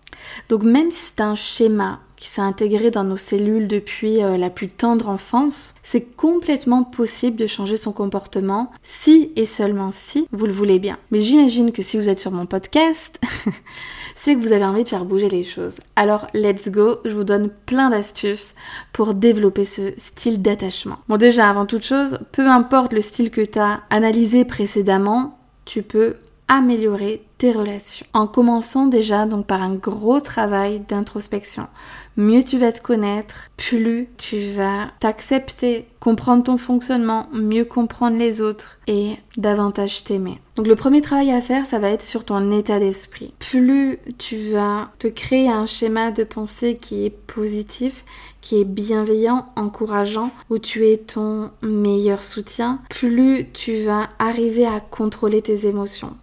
Donc 0.49 0.63
même 0.63 0.89
si 0.89 1.07
c'est 1.07 1.21
un 1.21 1.35
schéma 1.35 1.99
qui 2.23 2.29
s'est 2.29 2.39
intégré 2.39 2.89
dans 2.89 3.03
nos 3.03 3.17
cellules 3.17 3.67
depuis 3.67 4.23
euh, 4.23 4.37
la 4.37 4.49
plus 4.49 4.69
tendre 4.69 5.09
enfance, 5.09 5.75
c'est 5.83 6.15
complètement 6.15 6.85
possible 6.85 7.35
de 7.35 7.47
changer 7.47 7.75
son 7.75 7.91
comportement 7.91 8.71
si 8.81 9.33
et 9.35 9.45
seulement 9.45 9.91
si 9.91 10.25
vous 10.31 10.45
le 10.45 10.53
voulez 10.53 10.79
bien. 10.79 10.97
Mais 11.11 11.19
j'imagine 11.19 11.73
que 11.73 11.81
si 11.81 11.97
vous 11.97 12.07
êtes 12.07 12.21
sur 12.21 12.31
mon 12.31 12.45
podcast, 12.45 13.19
c'est 14.15 14.35
que 14.35 14.39
vous 14.39 14.53
avez 14.53 14.63
envie 14.63 14.85
de 14.85 14.89
faire 14.89 15.03
bouger 15.03 15.27
les 15.27 15.43
choses. 15.43 15.81
Alors 15.97 16.27
let's 16.33 16.69
go, 16.69 16.95
je 17.03 17.13
vous 17.13 17.25
donne 17.25 17.49
plein 17.65 17.89
d'astuces 17.89 18.55
pour 18.93 19.15
développer 19.15 19.65
ce 19.65 19.91
style 19.97 20.41
d'attachement. 20.41 20.99
Bon 21.09 21.17
déjà, 21.17 21.49
avant 21.49 21.65
toute 21.65 21.83
chose, 21.83 22.19
peu 22.31 22.47
importe 22.47 22.93
le 22.93 23.01
style 23.01 23.31
que 23.31 23.41
tu 23.41 23.59
as 23.59 23.81
analysé 23.89 24.45
précédemment, 24.45 25.37
tu 25.65 25.83
peux 25.83 26.15
améliorer 26.47 27.21
relations. 27.51 28.05
En 28.13 28.27
commençant 28.27 28.87
déjà 28.87 29.25
donc 29.25 29.45
par 29.45 29.61
un 29.61 29.75
gros 29.75 30.19
travail 30.19 30.79
d'introspection. 30.87 31.67
Mieux 32.15 32.43
tu 32.43 32.59
vas 32.59 32.71
te 32.71 32.81
connaître, 32.81 33.49
plus 33.57 34.07
tu 34.17 34.51
vas 34.51 34.91
t'accepter, 34.99 35.87
comprendre 35.99 36.43
ton 36.43 36.57
fonctionnement, 36.57 37.27
mieux 37.33 37.65
comprendre 37.65 38.17
les 38.17 38.41
autres 38.41 38.79
et 38.85 39.17
davantage 39.35 40.03
t'aimer. 40.03 40.39
Donc 40.55 40.67
le 40.67 40.75
premier 40.75 41.01
travail 41.01 41.31
à 41.31 41.41
faire, 41.41 41.65
ça 41.65 41.79
va 41.79 41.89
être 41.89 42.03
sur 42.03 42.23
ton 42.23 42.51
état 42.51 42.77
d'esprit. 42.77 43.33
Plus 43.39 43.97
tu 44.19 44.37
vas 44.51 44.91
te 44.99 45.07
créer 45.07 45.49
un 45.49 45.65
schéma 45.65 46.11
de 46.11 46.23
pensée 46.23 46.77
qui 46.79 47.05
est 47.05 47.09
positif, 47.09 48.05
qui 48.41 48.61
est 48.61 48.65
bienveillant, 48.65 49.47
encourageant, 49.55 50.29
où 50.51 50.59
tu 50.59 50.85
es 50.85 50.97
ton 50.97 51.49
meilleur 51.63 52.21
soutien, 52.21 52.79
plus 52.89 53.47
tu 53.53 53.81
vas 53.83 54.09
arriver 54.19 54.67
à 54.67 54.79
contrôler 54.79 55.41
tes 55.41 55.65
émotions. 55.65 56.15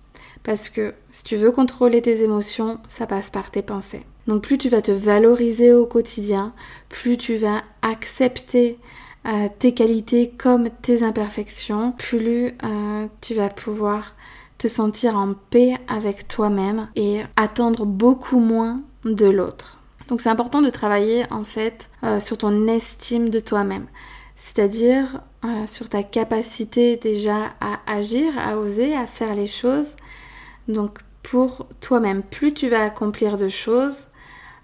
Parce 0.42 0.68
que 0.68 0.94
si 1.10 1.24
tu 1.24 1.36
veux 1.36 1.52
contrôler 1.52 2.00
tes 2.00 2.22
émotions, 2.22 2.78
ça 2.88 3.06
passe 3.06 3.30
par 3.30 3.50
tes 3.50 3.62
pensées. 3.62 4.04
Donc 4.26 4.42
plus 4.42 4.58
tu 4.58 4.68
vas 4.68 4.82
te 4.82 4.92
valoriser 4.92 5.72
au 5.72 5.86
quotidien, 5.86 6.52
plus 6.88 7.16
tu 7.16 7.36
vas 7.36 7.62
accepter 7.82 8.78
euh, 9.26 9.48
tes 9.58 9.74
qualités 9.74 10.30
comme 10.30 10.70
tes 10.70 11.02
imperfections, 11.02 11.92
plus 11.98 12.54
euh, 12.64 13.06
tu 13.20 13.34
vas 13.34 13.48
pouvoir 13.48 14.14
te 14.56 14.68
sentir 14.68 15.16
en 15.16 15.34
paix 15.34 15.76
avec 15.88 16.28
toi-même 16.28 16.88
et 16.96 17.20
attendre 17.36 17.84
beaucoup 17.84 18.38
moins 18.38 18.82
de 19.04 19.26
l'autre. 19.26 19.78
Donc 20.08 20.20
c'est 20.20 20.28
important 20.28 20.62
de 20.62 20.70
travailler 20.70 21.24
en 21.30 21.44
fait 21.44 21.90
euh, 22.02 22.18
sur 22.18 22.38
ton 22.38 22.66
estime 22.66 23.28
de 23.30 23.40
toi-même, 23.40 23.86
c'est-à-dire 24.36 25.20
sur 25.64 25.88
ta 25.88 26.02
capacité 26.02 26.98
déjà 26.98 27.54
à 27.62 27.80
agir, 27.86 28.38
à 28.38 28.58
oser, 28.58 28.94
à 28.94 29.06
faire 29.06 29.34
les 29.34 29.46
choses 29.46 29.96
donc 30.72 31.00
pour 31.22 31.66
toi-même, 31.80 32.22
plus 32.22 32.54
tu 32.54 32.68
vas 32.68 32.84
accomplir 32.84 33.38
de 33.38 33.48
choses, 33.48 34.06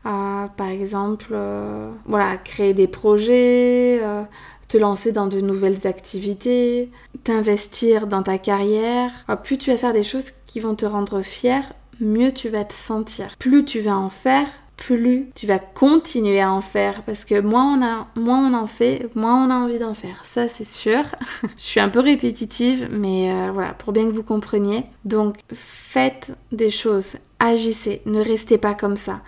euh, 0.06 0.46
par 0.56 0.68
exemple, 0.68 1.28
euh, 1.32 1.90
voilà, 2.06 2.36
créer 2.36 2.74
des 2.74 2.86
projets, 2.86 4.00
euh, 4.02 4.22
te 4.68 4.78
lancer 4.78 5.12
dans 5.12 5.26
de 5.26 5.40
nouvelles 5.40 5.86
activités, 5.86 6.90
t'investir 7.24 8.06
dans 8.06 8.22
ta 8.22 8.38
carrière, 8.38 9.10
plus 9.42 9.58
tu 9.58 9.70
vas 9.70 9.76
faire 9.76 9.92
des 9.92 10.02
choses 10.02 10.32
qui 10.46 10.60
vont 10.60 10.74
te 10.74 10.86
rendre 10.86 11.22
fier, 11.22 11.62
mieux 12.00 12.32
tu 12.32 12.48
vas 12.48 12.64
te 12.64 12.74
sentir. 12.74 13.36
Plus 13.38 13.64
tu 13.64 13.80
vas 13.80 13.96
en 13.96 14.10
faire, 14.10 14.48
plus 14.76 15.30
tu 15.34 15.46
vas 15.46 15.58
continuer 15.58 16.40
à 16.40 16.52
en 16.52 16.60
faire 16.60 17.02
parce 17.02 17.24
que 17.24 17.40
moins 17.40 18.06
on, 18.16 18.54
en 18.54 18.66
fait, 18.66 19.08
moins 19.14 19.46
on 19.46 19.50
a 19.50 19.54
envie 19.54 19.78
d'en 19.78 19.94
faire. 19.94 20.24
Ça, 20.24 20.48
c'est 20.48 20.64
sûr. 20.64 21.02
Je 21.56 21.62
suis 21.62 21.80
un 21.80 21.88
peu 21.88 22.00
répétitive, 22.00 22.88
mais 22.90 23.32
euh, 23.32 23.50
voilà, 23.52 23.72
pour 23.74 23.92
bien 23.92 24.04
que 24.04 24.12
vous 24.12 24.22
compreniez. 24.22 24.84
Donc, 25.04 25.36
faites 25.52 26.36
des 26.52 26.70
choses, 26.70 27.14
agissez, 27.38 28.02
ne 28.06 28.20
restez 28.20 28.58
pas 28.58 28.74
comme 28.74 28.96
ça. 28.96 29.20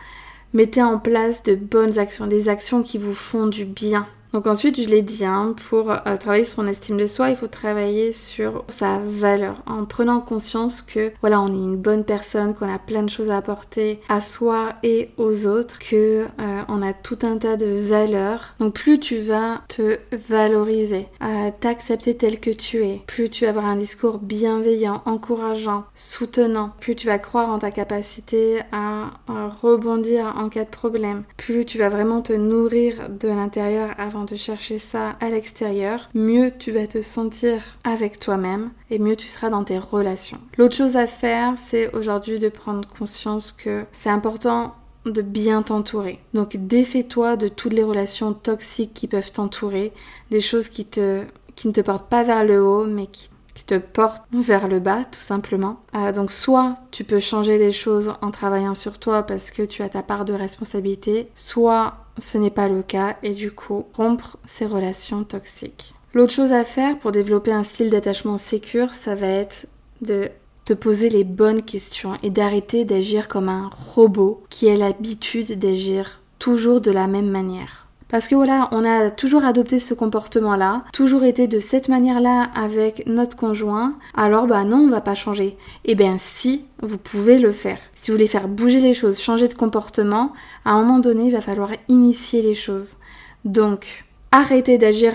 Mettez 0.54 0.82
en 0.82 0.98
place 0.98 1.42
de 1.42 1.54
bonnes 1.54 1.98
actions, 1.98 2.26
des 2.26 2.48
actions 2.48 2.82
qui 2.82 2.98
vous 2.98 3.14
font 3.14 3.46
du 3.46 3.64
bien. 3.64 4.06
Donc 4.32 4.46
ensuite, 4.46 4.80
je 4.80 4.88
l'ai 4.88 5.02
dit, 5.02 5.24
hein, 5.24 5.54
pour 5.68 5.90
euh, 5.90 6.16
travailler 6.20 6.44
sur 6.44 6.56
son 6.56 6.66
estime 6.66 6.96
de 6.96 7.06
soi, 7.06 7.30
il 7.30 7.36
faut 7.36 7.46
travailler 7.46 8.12
sur 8.12 8.64
sa 8.68 8.98
valeur, 8.98 9.62
en 9.66 9.84
prenant 9.84 10.20
conscience 10.20 10.82
que 10.82 11.12
voilà, 11.20 11.40
on 11.40 11.48
est 11.48 11.64
une 11.64 11.76
bonne 11.76 12.04
personne, 12.04 12.54
qu'on 12.54 12.72
a 12.72 12.78
plein 12.78 13.02
de 13.02 13.10
choses 13.10 13.30
à 13.30 13.38
apporter 13.38 14.00
à 14.08 14.20
soi 14.20 14.74
et 14.82 15.08
aux 15.16 15.46
autres, 15.46 15.78
que 15.78 16.24
euh, 16.24 16.60
on 16.68 16.82
a 16.82 16.92
tout 16.92 17.18
un 17.22 17.38
tas 17.38 17.56
de 17.56 17.66
valeurs. 17.66 18.54
Donc 18.58 18.74
plus 18.74 19.00
tu 19.00 19.18
vas 19.18 19.62
te 19.68 19.98
valoriser, 20.28 21.06
euh, 21.22 21.50
t'accepter 21.58 22.16
tel 22.16 22.40
que 22.40 22.50
tu 22.50 22.84
es, 22.84 23.00
plus 23.06 23.30
tu 23.30 23.44
vas 23.44 23.50
avoir 23.50 23.66
un 23.66 23.76
discours 23.76 24.18
bienveillant, 24.18 25.02
encourageant, 25.06 25.84
soutenant, 25.94 26.72
plus 26.80 26.94
tu 26.94 27.06
vas 27.06 27.18
croire 27.18 27.48
en 27.50 27.58
ta 27.58 27.70
capacité 27.70 28.60
à, 28.72 29.10
à 29.28 29.48
rebondir 29.48 30.34
en 30.36 30.48
cas 30.48 30.64
de 30.64 30.70
problème, 30.70 31.24
plus 31.36 31.64
tu 31.64 31.78
vas 31.78 31.88
vraiment 31.88 32.20
te 32.20 32.32
nourrir 32.32 33.08
de 33.08 33.28
l'intérieur 33.28 33.90
avant 33.98 34.17
de 34.24 34.36
chercher 34.36 34.78
ça 34.78 35.16
à 35.20 35.30
l'extérieur, 35.30 36.08
mieux 36.14 36.52
tu 36.58 36.72
vas 36.72 36.86
te 36.86 37.00
sentir 37.00 37.60
avec 37.84 38.18
toi-même 38.20 38.70
et 38.90 38.98
mieux 38.98 39.16
tu 39.16 39.28
seras 39.28 39.50
dans 39.50 39.64
tes 39.64 39.78
relations. 39.78 40.38
L'autre 40.56 40.76
chose 40.76 40.96
à 40.96 41.06
faire, 41.06 41.54
c'est 41.56 41.94
aujourd'hui 41.94 42.38
de 42.38 42.48
prendre 42.48 42.86
conscience 42.88 43.52
que 43.52 43.84
c'est 43.92 44.10
important 44.10 44.74
de 45.06 45.22
bien 45.22 45.62
t'entourer. 45.62 46.20
Donc 46.34 46.56
défais-toi 46.56 47.36
de 47.36 47.48
toutes 47.48 47.72
les 47.72 47.84
relations 47.84 48.32
toxiques 48.32 48.94
qui 48.94 49.08
peuvent 49.08 49.32
t'entourer, 49.32 49.92
des 50.30 50.40
choses 50.40 50.68
qui, 50.68 50.84
te, 50.84 51.24
qui 51.56 51.68
ne 51.68 51.72
te 51.72 51.80
portent 51.80 52.08
pas 52.08 52.22
vers 52.22 52.44
le 52.44 52.62
haut, 52.62 52.84
mais 52.84 53.06
qui 53.06 53.30
qui 53.58 53.64
te 53.64 53.74
portent 53.74 54.22
vers 54.32 54.68
le 54.68 54.78
bas, 54.78 55.04
tout 55.04 55.20
simplement. 55.20 55.80
Euh, 55.96 56.12
donc 56.12 56.30
soit 56.30 56.74
tu 56.92 57.02
peux 57.02 57.18
changer 57.18 57.58
les 57.58 57.72
choses 57.72 58.12
en 58.22 58.30
travaillant 58.30 58.76
sur 58.76 58.98
toi 58.98 59.24
parce 59.24 59.50
que 59.50 59.64
tu 59.64 59.82
as 59.82 59.88
ta 59.88 60.04
part 60.04 60.24
de 60.24 60.32
responsabilité, 60.32 61.28
soit 61.34 61.96
ce 62.18 62.38
n'est 62.38 62.50
pas 62.50 62.68
le 62.68 62.82
cas 62.82 63.16
et 63.22 63.30
du 63.30 63.50
coup 63.52 63.86
rompre 63.94 64.36
ces 64.44 64.66
relations 64.66 65.24
toxiques. 65.24 65.94
L'autre 66.14 66.32
chose 66.32 66.52
à 66.52 66.64
faire 66.64 66.98
pour 66.98 67.12
développer 67.12 67.52
un 67.52 67.62
style 67.62 67.90
d'attachement 67.90 68.38
sécure, 68.38 68.94
ça 68.94 69.14
va 69.14 69.26
être 69.26 69.66
de 70.00 70.28
te 70.64 70.72
poser 70.72 71.08
les 71.08 71.24
bonnes 71.24 71.62
questions 71.62 72.18
et 72.22 72.30
d'arrêter 72.30 72.84
d'agir 72.84 73.28
comme 73.28 73.48
un 73.48 73.70
robot 73.94 74.42
qui 74.50 74.68
a 74.68 74.76
l'habitude 74.76 75.58
d'agir 75.58 76.20
toujours 76.38 76.80
de 76.80 76.90
la 76.90 77.06
même 77.06 77.30
manière. 77.30 77.87
Parce 78.08 78.26
que 78.26 78.34
voilà, 78.34 78.68
on 78.72 78.84
a 78.84 79.10
toujours 79.10 79.44
adopté 79.44 79.78
ce 79.78 79.92
comportement-là, 79.92 80.84
toujours 80.92 81.24
été 81.24 81.46
de 81.46 81.58
cette 81.58 81.88
manière-là 81.88 82.50
avec 82.54 83.06
notre 83.06 83.36
conjoint, 83.36 83.94
alors 84.14 84.46
bah 84.46 84.64
non, 84.64 84.78
on 84.78 84.88
va 84.88 85.02
pas 85.02 85.14
changer. 85.14 85.56
Eh 85.84 85.94
bien 85.94 86.16
si, 86.18 86.64
vous 86.82 86.96
pouvez 86.96 87.38
le 87.38 87.52
faire. 87.52 87.78
Si 87.94 88.10
vous 88.10 88.16
voulez 88.16 88.26
faire 88.26 88.48
bouger 88.48 88.80
les 88.80 88.94
choses, 88.94 89.20
changer 89.20 89.46
de 89.46 89.54
comportement, 89.54 90.32
à 90.64 90.72
un 90.72 90.82
moment 90.82 90.98
donné, 91.00 91.26
il 91.26 91.32
va 91.32 91.42
falloir 91.42 91.70
initier 91.88 92.40
les 92.40 92.54
choses. 92.54 92.96
Donc, 93.44 94.04
arrêtez 94.32 94.78
d'agir 94.78 95.12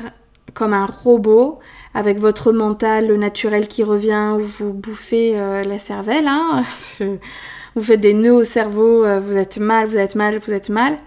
comme 0.53 0.73
un 0.73 0.85
robot 0.85 1.59
avec 1.95 2.19
votre 2.19 2.51
mental, 2.51 3.07
le 3.07 3.17
naturel 3.17 3.67
qui 3.67 3.83
revient, 3.83 4.35
vous 4.39 4.73
bouffez 4.73 5.39
euh, 5.39 5.63
la 5.63 5.79
cervelle, 5.79 6.27
hein 6.27 6.63
vous 7.75 7.83
faites 7.83 8.01
des 8.01 8.13
nœuds 8.13 8.33
au 8.33 8.43
cerveau, 8.43 9.03
euh, 9.03 9.19
vous 9.19 9.37
êtes 9.37 9.57
mal, 9.57 9.87
vous 9.87 9.97
êtes 9.97 10.15
mal, 10.15 10.37
vous 10.37 10.53
êtes 10.53 10.69
mal. 10.69 10.97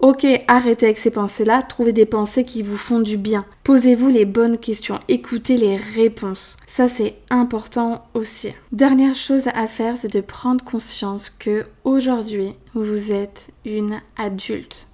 Ok, 0.00 0.26
arrêtez 0.48 0.86
avec 0.86 0.96
ces 0.96 1.10
pensées-là, 1.10 1.60
trouvez 1.60 1.92
des 1.92 2.06
pensées 2.06 2.46
qui 2.46 2.62
vous 2.62 2.78
font 2.78 3.00
du 3.00 3.18
bien. 3.18 3.44
Posez-vous 3.64 4.08
les 4.08 4.24
bonnes 4.24 4.56
questions, 4.56 4.98
écoutez 5.08 5.58
les 5.58 5.76
réponses. 5.76 6.56
Ça 6.66 6.88
c'est 6.88 7.16
important 7.28 8.06
aussi. 8.14 8.48
Dernière 8.72 9.14
chose 9.14 9.42
à 9.52 9.66
faire, 9.66 9.98
c'est 9.98 10.12
de 10.12 10.22
prendre 10.22 10.64
conscience 10.64 11.28
que 11.28 11.66
aujourd'hui, 11.84 12.54
vous 12.74 13.12
êtes 13.12 13.50
une 13.66 14.00
adulte. 14.16 14.88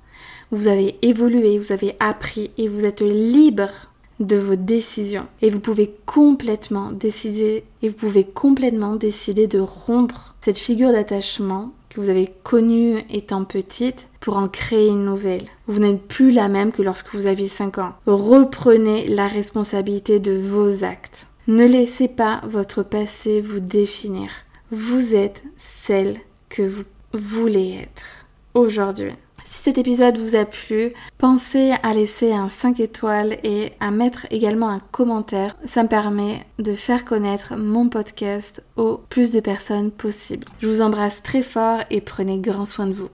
Vous 0.51 0.67
avez 0.67 0.97
évolué, 1.03 1.57
vous 1.61 1.71
avez 1.71 1.95
appris 2.01 2.51
et 2.59 2.67
vous 2.67 2.85
êtes 2.85 3.01
libre 3.01 3.71
de 4.19 4.37
vos 4.37 4.57
décisions. 4.57 5.27
Et 5.43 5.51
vous 5.51 5.61
pouvez 5.61 5.95
complètement 6.07 6.91
décider, 6.91 7.65
et 7.83 7.89
vous 7.89 7.97
pouvez 7.97 8.25
complètement 8.25 8.97
décider 8.97 9.47
de 9.47 9.61
rompre 9.61 10.35
cette 10.41 10.59
figure 10.59 10.91
d'attachement 10.91 11.73
que 11.97 12.03
vous 12.03 12.11
avez 12.11 12.31
connue 12.43 12.99
étant 13.09 13.45
petite 13.45 14.09
pour 14.21 14.37
en 14.37 14.49
créer 14.49 14.89
une 14.89 15.07
nouvelle. 15.07 15.45
Vous 15.67 15.81
n'êtes 15.81 16.03
plus 16.03 16.31
la 16.31 16.49
même 16.49 16.71
que 16.71 16.83
lorsque 16.83 17.15
vous 17.15 17.25
aviez 17.25 17.49
5 17.49 17.79
ans. 17.79 17.95
Reprenez 18.07 19.07
la 19.09 19.27
responsabilité 19.27 20.21
de 20.21 20.37
vos 20.37 20.85
actes. 20.85 21.27
Ne 21.47 21.65
laissez 21.65 22.09
pas 22.09 22.43
votre 22.45 22.83
passé 22.83 23.41
vous 23.41 23.61
définir. 23.61 24.31
Vous 24.71 25.15
êtes 25.15 25.43
celle 25.57 26.19
que 26.51 26.61
vous 26.61 26.85
voulez 27.15 27.79
être 27.83 28.27
aujourd'hui. 28.53 29.15
Si 29.49 29.63
cet 29.63 29.79
épisode 29.79 30.19
vous 30.19 30.35
a 30.35 30.45
plu, 30.45 30.93
pensez 31.19 31.73
à 31.85 31.95
laisser 31.95 32.33
un 32.33 32.49
5 32.49 32.81
étoiles 32.81 33.39
et 33.45 33.75
à 33.79 33.93
mettre 33.93 34.27
également 34.33 34.69
un 34.69 34.81
commentaire. 34.81 35.57
Ça 35.65 35.85
me 35.85 35.89
permet 35.89 36.45
de 36.59 36.75
faire 36.75 37.05
connaître 37.05 37.55
mon 37.57 37.89
podcast 37.89 38.65
au 38.75 38.97
plus 39.09 39.31
de 39.31 39.39
personnes 39.39 39.93
possible. 39.93 40.49
Je 40.59 40.67
vous 40.67 40.83
embrasse 40.83 41.23
très 41.23 41.43
fort 41.43 41.79
et 41.91 42.01
prenez 42.01 42.39
grand 42.39 42.65
soin 42.65 42.89
de 42.89 42.93
vous. 42.93 43.09